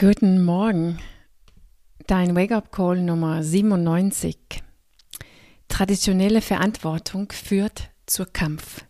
Guten 0.00 0.42
Morgen. 0.42 0.98
Dein 2.06 2.34
Wake-up-Call 2.34 3.02
Nummer 3.02 3.42
97. 3.42 4.34
Traditionelle 5.68 6.40
Verantwortung 6.40 7.30
führt 7.30 7.90
zur 8.06 8.24
Kampf. 8.24 8.86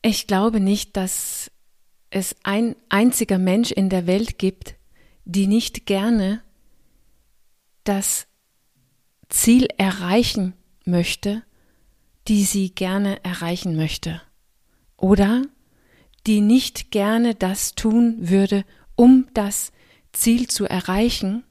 Ich 0.00 0.26
glaube 0.26 0.58
nicht, 0.58 0.96
dass 0.96 1.50
es 2.08 2.34
ein 2.44 2.76
einziger 2.88 3.36
Mensch 3.36 3.72
in 3.72 3.90
der 3.90 4.06
Welt 4.06 4.38
gibt, 4.38 4.76
die 5.26 5.46
nicht 5.46 5.84
gerne 5.84 6.42
das 7.84 8.26
Ziel 9.28 9.68
erreichen 9.76 10.54
möchte, 10.86 11.42
die 12.28 12.44
sie 12.44 12.74
gerne 12.74 13.22
erreichen 13.22 13.76
möchte. 13.76 14.22
Oder 14.96 15.42
die 16.26 16.40
nicht 16.40 16.90
gerne 16.90 17.34
das 17.34 17.74
tun 17.74 18.16
würde, 18.18 18.64
um 18.94 19.26
das 19.34 19.72
Ziel 20.12 20.48
zu 20.48 20.66
erreichen, 20.66 21.44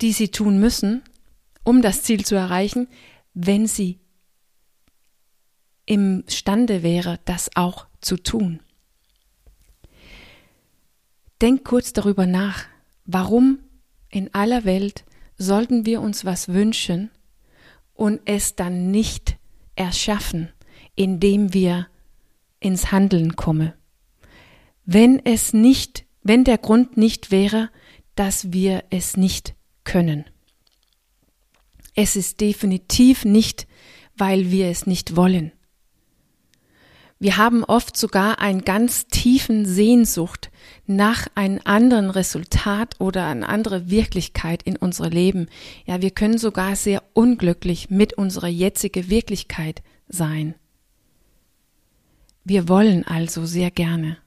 die 0.00 0.12
sie 0.12 0.28
tun 0.28 0.58
müssen, 0.58 1.02
um 1.64 1.82
das 1.82 2.02
Ziel 2.02 2.24
zu 2.24 2.34
erreichen, 2.34 2.88
wenn 3.34 3.66
sie 3.66 3.98
imstande 5.84 6.82
wäre, 6.82 7.20
das 7.24 7.50
auch 7.54 7.86
zu 8.00 8.16
tun. 8.16 8.60
Denk 11.40 11.64
kurz 11.64 11.92
darüber 11.92 12.26
nach, 12.26 12.64
warum 13.04 13.60
in 14.10 14.32
aller 14.34 14.64
Welt 14.64 15.04
sollten 15.36 15.84
wir 15.84 16.00
uns 16.00 16.24
was 16.24 16.48
wünschen 16.48 17.10
und 17.94 18.20
es 18.24 18.56
dann 18.56 18.90
nicht 18.90 19.36
erschaffen, 19.74 20.50
indem 20.94 21.52
wir 21.52 21.88
ins 22.60 22.92
Handeln 22.92 23.36
komme. 23.36 23.74
Wenn 24.84 25.24
es 25.24 25.52
nicht, 25.52 26.04
wenn 26.22 26.44
der 26.44 26.58
Grund 26.58 26.96
nicht 26.96 27.30
wäre, 27.30 27.70
dass 28.14 28.52
wir 28.52 28.84
es 28.90 29.16
nicht 29.16 29.54
können. 29.84 30.24
Es 31.94 32.16
ist 32.16 32.40
definitiv 32.40 33.24
nicht, 33.24 33.66
weil 34.16 34.50
wir 34.50 34.68
es 34.68 34.86
nicht 34.86 35.16
wollen. 35.16 35.52
Wir 37.18 37.38
haben 37.38 37.64
oft 37.64 37.96
sogar 37.96 38.40
einen 38.40 38.62
ganz 38.62 39.06
tiefen 39.06 39.64
Sehnsucht 39.64 40.50
nach 40.86 41.26
einem 41.34 41.60
anderen 41.64 42.10
Resultat 42.10 43.00
oder 43.00 43.26
eine 43.26 43.48
andere 43.48 43.88
Wirklichkeit 43.88 44.62
in 44.64 44.76
unserem 44.76 45.12
Leben. 45.12 45.46
Ja, 45.86 46.02
wir 46.02 46.10
können 46.10 46.36
sogar 46.36 46.76
sehr 46.76 47.02
unglücklich 47.14 47.88
mit 47.88 48.12
unserer 48.12 48.48
jetzigen 48.48 49.08
Wirklichkeit 49.08 49.82
sein. 50.08 50.56
Wir 52.48 52.68
wollen 52.68 53.04
also 53.04 53.44
sehr 53.44 53.72
gerne. 53.72 54.18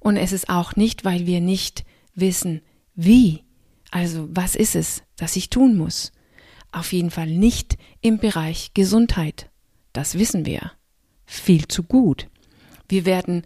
Und 0.00 0.16
es 0.16 0.32
ist 0.32 0.48
auch 0.48 0.76
nicht, 0.76 1.04
weil 1.04 1.26
wir 1.26 1.42
nicht 1.42 1.84
wissen, 2.14 2.62
wie. 2.94 3.44
Also 3.90 4.28
was 4.30 4.54
ist 4.54 4.74
es, 4.74 5.02
das 5.16 5.36
ich 5.36 5.50
tun 5.50 5.76
muss? 5.76 6.10
Auf 6.72 6.94
jeden 6.94 7.10
Fall 7.10 7.26
nicht 7.26 7.76
im 8.00 8.16
Bereich 8.16 8.72
Gesundheit. 8.72 9.50
Das 9.92 10.18
wissen 10.18 10.46
wir. 10.46 10.72
Viel 11.26 11.68
zu 11.68 11.82
gut. 11.82 12.28
Wir 12.88 13.04
werden 13.04 13.42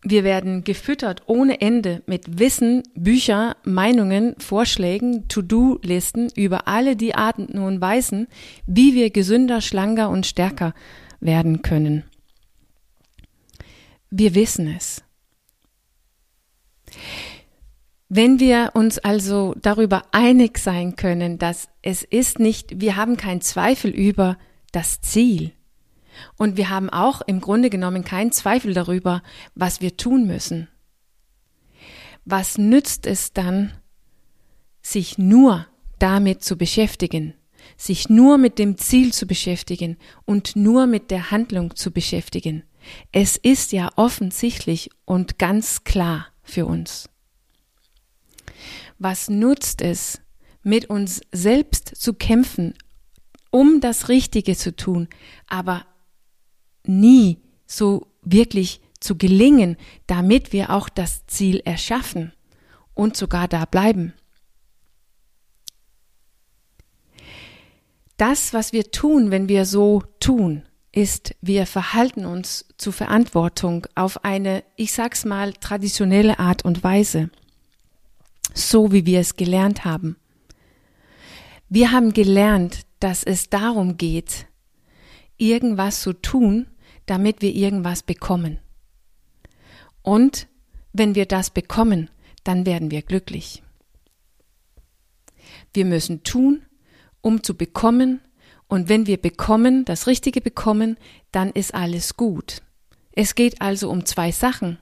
wir 0.00 0.24
werden 0.24 0.64
gefüttert 0.64 1.24
ohne 1.26 1.60
Ende 1.60 2.02
mit 2.06 2.38
Wissen, 2.38 2.84
Bücher, 2.94 3.56
Meinungen, 3.64 4.34
Vorschlägen, 4.38 5.28
To-Do-Listen 5.28 6.30
über 6.34 6.68
alle 6.68 6.96
die 6.96 7.14
Arten 7.14 7.58
und 7.58 7.82
Weisen, 7.82 8.28
wie 8.66 8.94
wir 8.94 9.10
gesünder, 9.10 9.60
schlanker 9.60 10.08
und 10.08 10.24
stärker 10.24 10.72
werden 11.20 11.60
können. 11.60 12.04
Wir 14.16 14.36
wissen 14.36 14.68
es. 14.68 15.02
Wenn 18.08 18.38
wir 18.38 18.70
uns 18.74 19.00
also 19.00 19.56
darüber 19.60 20.04
einig 20.12 20.58
sein 20.58 20.94
können, 20.94 21.36
dass 21.38 21.68
es 21.82 22.04
ist 22.04 22.38
nicht, 22.38 22.80
wir 22.80 22.94
haben 22.94 23.16
keinen 23.16 23.40
Zweifel 23.40 23.90
über 23.90 24.38
das 24.70 25.00
Ziel 25.00 25.50
und 26.36 26.56
wir 26.56 26.70
haben 26.70 26.90
auch 26.90 27.22
im 27.22 27.40
Grunde 27.40 27.70
genommen 27.70 28.04
keinen 28.04 28.30
Zweifel 28.30 28.72
darüber, 28.72 29.20
was 29.56 29.80
wir 29.80 29.96
tun 29.96 30.28
müssen. 30.28 30.68
Was 32.24 32.56
nützt 32.56 33.06
es 33.06 33.32
dann, 33.32 33.72
sich 34.80 35.18
nur 35.18 35.66
damit 35.98 36.44
zu 36.44 36.56
beschäftigen, 36.56 37.34
sich 37.76 38.08
nur 38.08 38.38
mit 38.38 38.60
dem 38.60 38.78
Ziel 38.78 39.12
zu 39.12 39.26
beschäftigen 39.26 39.96
und 40.24 40.54
nur 40.54 40.86
mit 40.86 41.10
der 41.10 41.32
Handlung 41.32 41.74
zu 41.74 41.90
beschäftigen? 41.90 42.62
Es 43.12 43.36
ist 43.36 43.72
ja 43.72 43.90
offensichtlich 43.96 44.90
und 45.04 45.38
ganz 45.38 45.84
klar 45.84 46.28
für 46.42 46.66
uns. 46.66 47.08
Was 48.98 49.28
nutzt 49.28 49.82
es, 49.82 50.20
mit 50.62 50.88
uns 50.90 51.20
selbst 51.30 51.92
zu 51.94 52.14
kämpfen, 52.14 52.74
um 53.50 53.80
das 53.80 54.08
Richtige 54.08 54.56
zu 54.56 54.74
tun, 54.74 55.08
aber 55.46 55.86
nie 56.84 57.38
so 57.66 58.08
wirklich 58.22 58.80
zu 58.98 59.16
gelingen, 59.16 59.76
damit 60.06 60.52
wir 60.52 60.70
auch 60.70 60.88
das 60.88 61.26
Ziel 61.26 61.60
erschaffen 61.64 62.32
und 62.94 63.16
sogar 63.16 63.46
da 63.46 63.66
bleiben. 63.66 64.14
Das, 68.16 68.54
was 68.54 68.72
wir 68.72 68.90
tun, 68.90 69.30
wenn 69.30 69.48
wir 69.48 69.66
so 69.66 70.02
tun, 70.20 70.62
ist, 70.94 71.34
wir 71.40 71.66
verhalten 71.66 72.24
uns 72.24 72.66
zu 72.76 72.92
Verantwortung 72.92 73.86
auf 73.94 74.24
eine, 74.24 74.62
ich 74.76 74.92
sag's 74.92 75.24
mal, 75.24 75.52
traditionelle 75.54 76.38
Art 76.38 76.64
und 76.64 76.84
Weise, 76.84 77.30
so 78.54 78.92
wie 78.92 79.04
wir 79.04 79.20
es 79.20 79.36
gelernt 79.36 79.84
haben. 79.84 80.16
Wir 81.68 81.90
haben 81.90 82.12
gelernt, 82.12 82.82
dass 83.00 83.24
es 83.24 83.50
darum 83.50 83.96
geht, 83.96 84.46
irgendwas 85.36 86.00
zu 86.00 86.12
tun, 86.12 86.66
damit 87.06 87.42
wir 87.42 87.52
irgendwas 87.52 88.02
bekommen. 88.02 88.58
Und 90.02 90.46
wenn 90.92 91.14
wir 91.14 91.26
das 91.26 91.50
bekommen, 91.50 92.08
dann 92.44 92.66
werden 92.66 92.90
wir 92.90 93.02
glücklich. 93.02 93.62
Wir 95.72 95.84
müssen 95.84 96.22
tun, 96.22 96.62
um 97.20 97.42
zu 97.42 97.56
bekommen, 97.56 98.20
und 98.68 98.88
wenn 98.88 99.06
wir 99.06 99.18
bekommen, 99.18 99.84
das 99.84 100.06
Richtige 100.06 100.40
bekommen, 100.40 100.96
dann 101.32 101.50
ist 101.50 101.74
alles 101.74 102.16
gut. 102.16 102.62
Es 103.12 103.34
geht 103.34 103.60
also 103.60 103.90
um 103.90 104.06
zwei 104.06 104.32
Sachen. 104.32 104.78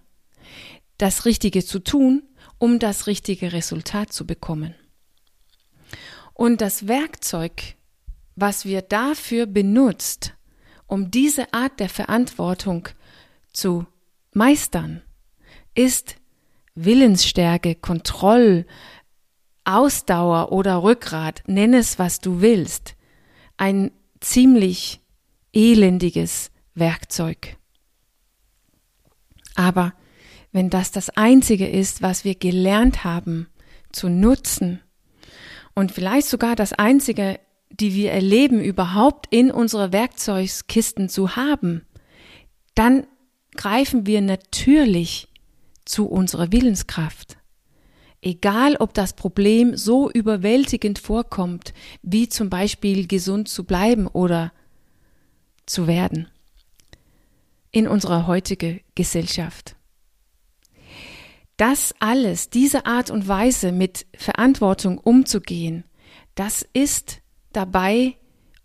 Das 0.98 1.24
Richtige 1.24 1.64
zu 1.64 1.80
tun, 1.80 2.22
um 2.58 2.78
das 2.78 3.06
richtige 3.06 3.52
Resultat 3.52 4.12
zu 4.12 4.26
bekommen. 4.26 4.74
Und 6.32 6.60
das 6.60 6.86
Werkzeug, 6.86 7.74
was 8.36 8.64
wir 8.64 8.82
dafür 8.82 9.46
benutzt, 9.46 10.34
um 10.86 11.10
diese 11.10 11.52
Art 11.52 11.80
der 11.80 11.88
Verantwortung 11.88 12.88
zu 13.52 13.86
meistern, 14.32 15.02
ist 15.74 16.16
Willensstärke, 16.74 17.74
Kontroll, 17.74 18.66
Ausdauer 19.64 20.52
oder 20.52 20.82
Rückgrat, 20.82 21.42
nenn 21.46 21.74
es, 21.74 21.98
was 21.98 22.20
du 22.20 22.40
willst 22.40 22.94
ein 23.56 23.90
ziemlich 24.20 25.00
elendiges 25.52 26.50
Werkzeug. 26.74 27.56
Aber 29.54 29.94
wenn 30.52 30.70
das 30.70 30.90
das 30.90 31.10
Einzige 31.10 31.68
ist, 31.68 32.02
was 32.02 32.24
wir 32.24 32.34
gelernt 32.34 33.04
haben 33.04 33.48
zu 33.90 34.08
nutzen 34.08 34.80
und 35.74 35.92
vielleicht 35.92 36.26
sogar 36.28 36.56
das 36.56 36.72
Einzige, 36.72 37.40
die 37.70 37.94
wir 37.94 38.12
erleben, 38.12 38.60
überhaupt 38.60 39.26
in 39.30 39.50
unserer 39.50 39.92
Werkzeugkisten 39.92 41.08
zu 41.08 41.36
haben, 41.36 41.86
dann 42.74 43.06
greifen 43.54 44.06
wir 44.06 44.20
natürlich 44.20 45.28
zu 45.84 46.06
unserer 46.06 46.52
Willenskraft. 46.52 47.38
Egal, 48.24 48.76
ob 48.76 48.94
das 48.94 49.14
Problem 49.14 49.76
so 49.76 50.08
überwältigend 50.08 51.00
vorkommt, 51.00 51.74
wie 52.02 52.28
zum 52.28 52.48
Beispiel 52.48 53.08
gesund 53.08 53.48
zu 53.48 53.64
bleiben 53.64 54.06
oder 54.06 54.52
zu 55.66 55.88
werden 55.88 56.28
in 57.72 57.88
unserer 57.88 58.28
heutigen 58.28 58.80
Gesellschaft. 58.94 59.74
Das 61.56 61.94
alles, 61.98 62.48
diese 62.48 62.86
Art 62.86 63.10
und 63.10 63.26
Weise 63.26 63.72
mit 63.72 64.06
Verantwortung 64.16 64.98
umzugehen, 64.98 65.84
das 66.36 66.66
ist 66.72 67.22
dabei, 67.52 68.14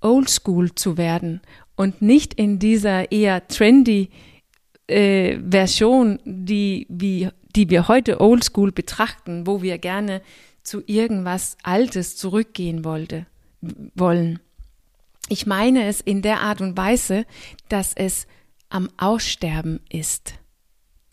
oldschool 0.01 0.75
zu 0.75 0.97
werden 0.97 1.41
und 1.75 2.01
nicht 2.01 2.35
in 2.35 2.59
dieser 2.59 3.11
eher 3.11 3.47
trendy 3.47 4.09
äh, 4.87 5.39
Version, 5.39 6.19
die 6.25 6.85
wie 6.89 7.29
die 7.57 7.71
wir 7.71 7.87
heute 7.87 8.21
oldschool 8.21 8.71
betrachten, 8.71 9.47
wo 9.47 9.63
wir 9.63 9.79
gerne 9.79 10.21
zu 10.61 10.83
irgendwas 10.85 11.57
Altes 11.63 12.15
zurückgehen 12.15 12.85
wollte, 12.85 13.25
wollen. 13.95 14.39
Ich 15.27 15.47
meine 15.47 15.87
es 15.87 15.99
in 15.99 16.21
der 16.21 16.41
Art 16.41 16.61
und 16.61 16.77
Weise, 16.77 17.25
dass 17.67 17.93
es 17.95 18.27
am 18.69 18.89
Aussterben 18.97 19.79
ist. 19.89 20.35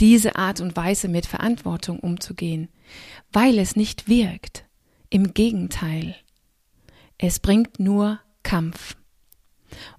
diese 0.00 0.36
Art 0.36 0.60
und 0.60 0.76
Weise 0.76 1.08
mit 1.08 1.26
Verantwortung 1.26 2.00
umzugehen, 2.00 2.68
weil 3.32 3.58
es 3.58 3.76
nicht 3.76 4.08
wirkt. 4.08 4.64
Im 5.08 5.32
Gegenteil. 5.34 6.16
Es 7.16 7.38
bringt 7.38 7.78
nur 7.78 8.18
Kampf. 8.42 8.96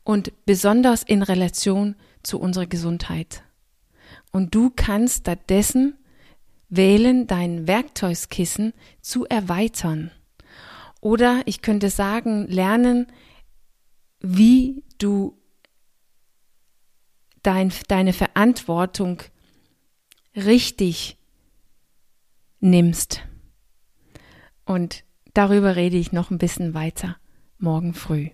Und 0.03 0.33
besonders 0.45 1.03
in 1.03 1.23
Relation 1.23 1.95
zu 2.23 2.39
unserer 2.39 2.65
Gesundheit. 2.65 3.43
Und 4.31 4.53
du 4.53 4.71
kannst 4.75 5.21
stattdessen 5.21 5.97
wählen, 6.75 7.27
dein 7.27 7.67
Werkzeugkissen 7.67 8.73
zu 9.01 9.25
erweitern. 9.25 10.11
Oder 11.01 11.43
ich 11.45 11.61
könnte 11.61 11.89
sagen, 11.89 12.47
lernen, 12.47 13.07
wie 14.19 14.83
du 14.97 15.37
dein, 17.43 17.71
deine 17.87 18.13
Verantwortung 18.13 19.21
richtig 20.35 21.17
nimmst. 22.59 23.21
Und 24.65 25.03
darüber 25.33 25.75
rede 25.75 25.97
ich 25.97 26.11
noch 26.11 26.31
ein 26.31 26.39
bisschen 26.39 26.73
weiter 26.73 27.17
morgen 27.57 27.93
früh. 27.93 28.29